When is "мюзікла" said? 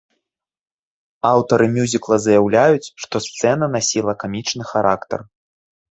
1.75-2.15